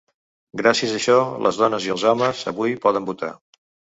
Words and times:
Gràcies 0.61 0.93
a 0.93 0.95
això, 0.99 1.17
les 1.47 1.59
dones 1.63 1.85
i 1.89 1.93
els 1.97 2.05
homes 2.13 2.41
avui 2.53 2.75
poden 2.87 3.09
votar. 3.13 3.33